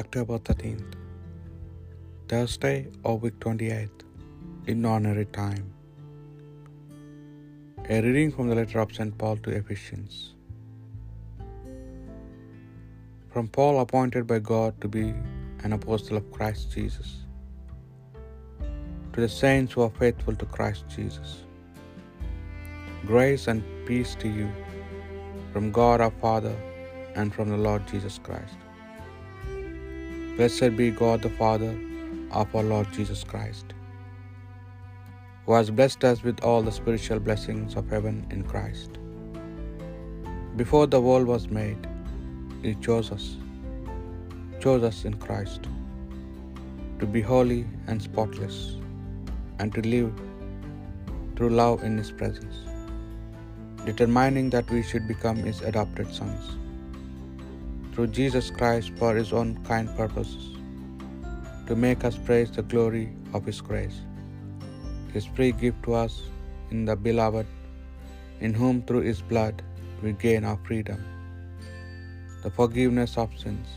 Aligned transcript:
October 0.00 0.36
13th, 0.46 0.94
Thursday 2.30 2.88
of 3.04 3.22
week 3.22 3.36
28th, 3.38 4.00
in 4.66 4.84
ordinary 4.92 5.26
time. 5.26 5.66
A 7.88 8.00
reading 8.06 8.32
from 8.32 8.48
the 8.48 8.56
letter 8.56 8.80
of 8.80 8.92
St. 8.96 9.16
Paul 9.16 9.36
to 9.44 9.50
Ephesians. 9.50 10.34
From 13.32 13.46
Paul, 13.46 13.78
appointed 13.84 14.26
by 14.26 14.40
God 14.40 14.80
to 14.80 14.88
be 14.88 15.14
an 15.62 15.74
apostle 15.78 16.16
of 16.16 16.26
Christ 16.32 16.72
Jesus, 16.72 17.14
to 19.12 19.20
the 19.20 19.28
saints 19.28 19.74
who 19.74 19.82
are 19.82 19.94
faithful 20.02 20.34
to 20.34 20.46
Christ 20.58 20.84
Jesus. 20.88 21.44
Grace 23.06 23.46
and 23.46 23.62
peace 23.86 24.16
to 24.16 24.28
you 24.40 24.50
from 25.52 25.70
God 25.80 26.00
our 26.00 26.14
Father 26.26 26.56
and 27.14 27.32
from 27.32 27.48
the 27.48 27.62
Lord 27.68 27.86
Jesus 27.86 28.18
Christ. 28.18 28.63
Blessed 30.36 30.76
be 30.76 30.90
God 30.90 31.22
the 31.22 31.30
Father 31.30 31.72
of 32.32 32.52
our 32.56 32.64
Lord 32.64 32.88
Jesus 32.92 33.22
Christ, 33.22 33.66
who 35.46 35.52
has 35.52 35.70
blessed 35.70 36.02
us 36.02 36.24
with 36.24 36.42
all 36.42 36.60
the 36.60 36.72
spiritual 36.72 37.20
blessings 37.20 37.76
of 37.76 37.88
heaven 37.88 38.26
in 38.30 38.42
Christ. 38.42 38.98
Before 40.56 40.88
the 40.88 41.00
world 41.00 41.28
was 41.28 41.46
made, 41.46 41.86
He 42.64 42.74
chose 42.86 43.12
us, 43.12 43.36
chose 44.58 44.82
us 44.82 45.04
in 45.04 45.14
Christ, 45.26 45.68
to 46.98 47.06
be 47.06 47.20
holy 47.20 47.64
and 47.86 48.02
spotless, 48.02 48.58
and 49.60 49.72
to 49.72 49.82
live 49.82 50.12
through 51.36 51.50
love 51.50 51.84
in 51.84 51.96
His 51.96 52.10
presence, 52.10 52.56
determining 53.84 54.50
that 54.50 54.68
we 54.68 54.82
should 54.82 55.06
become 55.06 55.36
His 55.36 55.62
adopted 55.62 56.12
sons 56.12 56.58
through 57.94 58.08
Jesus 58.08 58.50
Christ 58.50 58.90
for 58.98 59.14
His 59.14 59.32
own 59.32 59.50
kind 59.68 59.88
purposes, 59.96 60.46
to 61.68 61.74
make 61.84 62.04
us 62.08 62.16
praise 62.28 62.50
the 62.56 62.64
glory 62.72 63.06
of 63.32 63.46
His 63.46 63.60
grace, 63.68 63.98
His 65.12 65.26
free 65.36 65.52
gift 65.52 65.82
to 65.84 65.94
us 65.94 66.14
in 66.72 66.84
the 66.88 66.96
Beloved, 66.96 67.46
in 68.40 68.52
whom 68.60 68.82
through 68.82 69.04
His 69.10 69.20
blood 69.32 69.62
we 70.02 70.12
gain 70.24 70.44
our 70.44 70.58
freedom, 70.68 71.00
the 72.42 72.50
forgiveness 72.58 73.14
of 73.16 73.38
sins. 73.42 73.68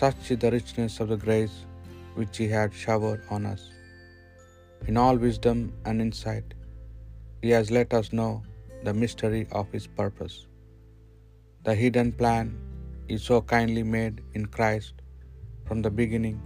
Such 0.00 0.30
is 0.30 0.38
the 0.44 0.50
richness 0.50 1.00
of 1.02 1.08
the 1.12 1.20
grace 1.26 1.56
which 2.14 2.36
He 2.42 2.48
had 2.56 2.72
showered 2.72 3.22
on 3.36 3.44
us. 3.52 3.62
In 4.88 4.96
all 5.02 5.16
wisdom 5.26 5.58
and 5.84 6.00
insight, 6.06 6.48
He 7.42 7.50
has 7.50 7.70
let 7.78 7.92
us 8.00 8.08
know 8.18 8.32
the 8.88 8.94
mystery 9.02 9.44
of 9.52 9.70
His 9.76 9.86
purpose, 10.00 10.36
the 11.68 11.74
hidden 11.82 12.10
plan 12.20 12.46
He 13.10 13.16
so 13.26 13.36
kindly 13.52 13.82
made 13.94 14.16
in 14.38 14.44
Christ 14.56 14.96
from 15.66 15.78
the 15.84 15.92
beginning 16.00 16.36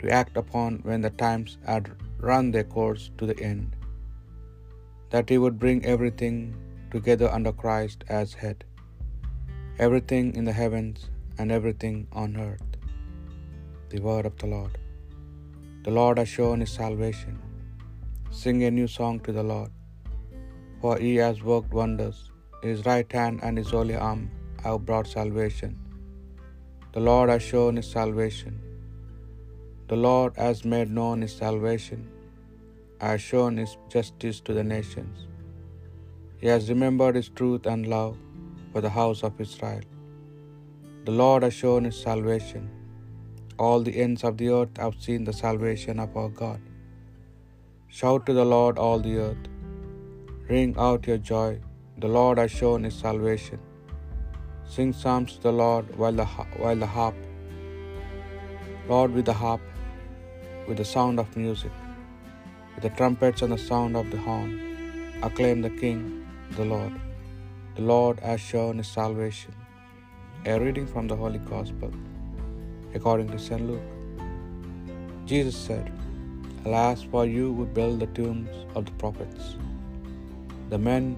to 0.00 0.06
act 0.20 0.36
upon 0.42 0.78
when 0.88 1.02
the 1.04 1.12
times 1.24 1.50
had 1.68 1.90
run 2.28 2.46
their 2.54 2.68
course 2.76 3.04
to 3.18 3.26
the 3.30 3.38
end, 3.50 3.68
that 5.12 5.28
He 5.32 5.38
would 5.42 5.58
bring 5.64 5.80
everything 5.92 6.38
together 6.94 7.28
under 7.36 7.52
Christ 7.62 8.00
as 8.20 8.40
head, 8.42 8.58
everything 9.86 10.26
in 10.38 10.46
the 10.48 10.56
heavens 10.62 10.98
and 11.38 11.54
everything 11.58 11.98
on 12.22 12.32
earth. 12.48 12.70
The 13.92 14.02
word 14.08 14.26
of 14.30 14.36
the 14.42 14.50
Lord. 14.54 14.74
The 15.84 15.94
Lord 15.98 16.18
has 16.22 16.32
shown 16.36 16.64
His 16.64 16.74
salvation. 16.80 17.36
Sing 18.40 18.58
a 18.70 18.76
new 18.78 18.88
song 18.96 19.18
to 19.26 19.34
the 19.38 19.46
Lord, 19.52 19.70
for 20.80 20.94
He 21.04 21.14
has 21.26 21.46
worked 21.52 21.78
wonders. 21.82 22.18
His 22.66 22.82
right 22.90 23.12
hand 23.20 23.38
and 23.46 23.56
His 23.62 23.72
holy 23.76 23.98
arm 24.08 24.24
have 24.66 24.80
brought 24.88 25.08
salvation. 25.18 25.72
The 26.94 27.04
Lord 27.08 27.28
has 27.32 27.44
shown 27.50 27.74
His 27.80 27.90
salvation. 27.96 28.54
The 29.90 29.98
Lord 30.08 30.32
has 30.44 30.60
made 30.74 30.90
known 30.98 31.18
His 31.24 31.34
salvation, 31.42 32.00
has 33.06 33.20
shown 33.30 33.52
His 33.62 33.72
justice 33.94 34.38
to 34.46 34.54
the 34.58 34.66
nations. 34.76 35.16
He 36.40 36.48
has 36.52 36.64
remembered 36.74 37.16
His 37.20 37.28
truth 37.40 37.66
and 37.72 37.92
love 37.96 38.16
for 38.72 38.82
the 38.86 38.94
house 39.00 39.22
of 39.28 39.42
Israel. 39.46 39.84
The 41.06 41.16
Lord 41.22 41.42
has 41.46 41.56
shown 41.62 41.84
His 41.88 41.98
salvation. 42.08 42.64
All 43.64 43.82
the 43.88 43.96
ends 44.04 44.22
of 44.28 44.34
the 44.40 44.48
earth 44.56 44.76
have 44.84 44.96
seen 45.04 45.22
the 45.28 45.36
salvation 45.44 45.98
of 46.04 46.16
our 46.22 46.32
God. 46.42 46.62
Shout 47.98 48.22
to 48.28 48.34
the 48.40 48.48
Lord, 48.56 48.76
all 48.86 49.00
the 49.06 49.16
earth. 49.28 49.44
Ring 50.54 50.72
out 50.86 51.06
your 51.10 51.22
joy. 51.32 51.50
The 52.04 52.10
Lord 52.18 52.38
has 52.42 52.52
shown 52.60 52.82
His 52.88 52.98
salvation. 53.06 53.60
Sing 54.68 54.92
psalms 54.92 55.34
to 55.34 55.42
the 55.42 55.52
Lord 55.52 55.96
while 55.96 56.12
the, 56.12 56.26
while 56.62 56.76
the 56.76 56.86
harp, 56.86 57.14
Lord 58.88 59.12
with 59.12 59.24
the 59.24 59.32
harp, 59.32 59.60
with 60.68 60.76
the 60.76 60.84
sound 60.84 61.18
of 61.18 61.36
music, 61.36 61.72
with 62.74 62.82
the 62.82 62.90
trumpets 62.90 63.42
and 63.42 63.52
the 63.52 63.58
sound 63.58 63.96
of 63.96 64.10
the 64.10 64.18
horn. 64.18 64.50
Acclaim 65.22 65.62
the 65.62 65.70
King, 65.70 66.26
the 66.58 66.64
Lord. 66.64 66.92
The 67.76 67.82
Lord 67.82 68.20
has 68.20 68.40
shown 68.40 68.78
His 68.78 68.88
salvation. 68.88 69.54
A 70.44 70.58
reading 70.60 70.86
from 70.86 71.08
the 71.08 71.16
Holy 71.16 71.38
Gospel 71.38 71.92
according 72.94 73.28
to 73.30 73.38
St. 73.38 73.62
Luke. 73.70 73.88
Jesus 75.26 75.56
said, 75.56 75.92
Alas, 76.64 77.02
for 77.02 77.24
you 77.26 77.54
who 77.54 77.66
build 77.66 78.00
the 78.00 78.06
tombs 78.18 78.56
of 78.74 78.84
the 78.86 78.92
prophets, 78.92 79.56
the 80.70 80.78
men 80.78 81.16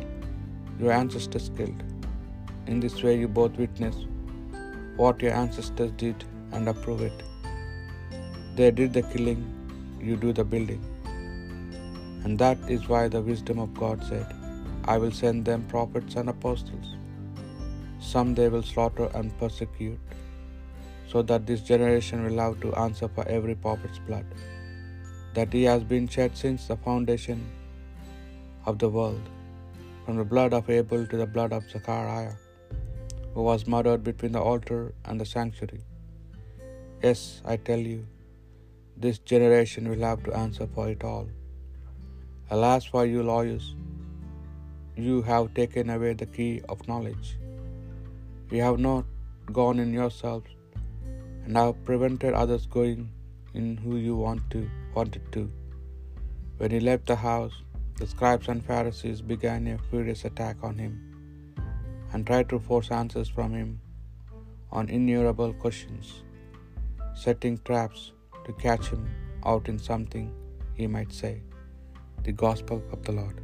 your 0.80 0.92
ancestors 0.92 1.50
killed. 1.56 1.82
In 2.70 2.80
this 2.84 2.96
way 3.04 3.12
you 3.18 3.28
both 3.36 3.54
witness 3.62 3.96
what 5.00 5.22
your 5.24 5.34
ancestors 5.42 5.92
did 6.02 6.24
and 6.52 6.68
approve 6.72 7.02
it. 7.06 7.18
They 8.56 8.70
did 8.78 8.92
the 8.96 9.04
killing, 9.12 9.42
you 10.06 10.16
do 10.24 10.32
the 10.38 10.44
building. 10.52 10.82
And 12.24 12.38
that 12.42 12.58
is 12.74 12.88
why 12.90 13.02
the 13.14 13.22
wisdom 13.28 13.58
of 13.64 13.72
God 13.82 14.04
said, 14.10 14.34
I 14.92 14.98
will 14.98 15.14
send 15.20 15.46
them 15.50 15.62
prophets 15.74 16.16
and 16.16 16.28
apostles. 16.34 16.88
Some 18.00 18.34
they 18.38 18.48
will 18.54 18.66
slaughter 18.72 19.08
and 19.14 19.38
persecute, 19.38 20.00
so 21.10 21.22
that 21.30 21.46
this 21.46 21.62
generation 21.70 22.24
will 22.24 22.40
have 22.44 22.58
to 22.64 22.74
answer 22.86 23.08
for 23.14 23.26
every 23.36 23.54
prophet's 23.54 24.02
blood, 24.08 24.26
that 25.38 25.56
he 25.58 25.62
has 25.72 25.82
been 25.94 26.08
shed 26.16 26.36
since 26.42 26.66
the 26.66 26.76
foundation 26.88 27.40
of 28.66 28.76
the 28.82 28.90
world, 28.98 29.24
from 30.04 30.18
the 30.20 30.28
blood 30.34 30.52
of 30.52 30.68
Abel 30.68 31.06
to 31.06 31.16
the 31.22 31.30
blood 31.38 31.54
of 31.58 31.70
Zechariah 31.70 32.36
who 33.34 33.42
was 33.42 33.66
murdered 33.66 34.02
between 34.04 34.32
the 34.32 34.40
altar 34.40 34.94
and 35.04 35.20
the 35.20 35.26
sanctuary. 35.26 35.82
Yes, 37.02 37.42
I 37.44 37.56
tell 37.56 37.78
you, 37.78 38.06
this 38.96 39.18
generation 39.18 39.88
will 39.88 40.00
have 40.00 40.22
to 40.24 40.34
answer 40.34 40.66
for 40.74 40.88
it 40.88 41.04
all. 41.04 41.28
Alas 42.50 42.84
for 42.84 43.06
you 43.06 43.22
lawyers, 43.22 43.74
you 44.96 45.22
have 45.22 45.54
taken 45.54 45.90
away 45.90 46.14
the 46.14 46.26
key 46.26 46.62
of 46.68 46.86
knowledge. 46.88 47.36
You 48.50 48.62
have 48.62 48.78
not 48.78 49.04
gone 49.52 49.78
in 49.78 49.92
yourselves 49.92 50.50
and 51.44 51.56
have 51.56 51.84
prevented 51.84 52.34
others 52.34 52.66
going 52.66 53.10
in 53.54 53.76
who 53.76 53.96
you 53.96 54.16
want 54.16 54.50
to 54.50 54.68
wanted 54.94 55.30
to. 55.32 55.50
When 56.56 56.72
he 56.72 56.80
left 56.80 57.06
the 57.06 57.16
house, 57.16 57.52
the 57.98 58.06
scribes 58.06 58.48
and 58.48 58.64
Pharisees 58.64 59.20
began 59.20 59.68
a 59.68 59.78
furious 59.90 60.24
attack 60.24 60.56
on 60.62 60.78
him 60.78 61.07
and 62.12 62.26
tried 62.26 62.48
to 62.48 62.58
force 62.58 62.90
answers 62.90 63.28
from 63.28 63.52
him 63.52 63.80
on 64.70 64.88
innumerable 64.88 65.52
questions, 65.52 66.22
setting 67.14 67.58
traps 67.64 68.12
to 68.46 68.52
catch 68.54 68.88
him 68.88 69.08
out 69.44 69.68
in 69.68 69.78
something 69.78 70.32
he 70.74 70.86
might 70.86 71.12
say. 71.12 71.42
The 72.24 72.32
Gospel 72.32 72.82
of 72.92 73.02
the 73.02 73.12
Lord. 73.12 73.40